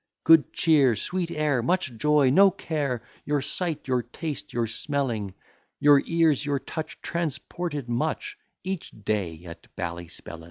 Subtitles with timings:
[0.23, 5.35] Good cheer, sweet air, much joy, no care, Your sight, your taste, your smelling,
[5.79, 10.39] Your ears, your touch, transported much Each day at Ballyspellin.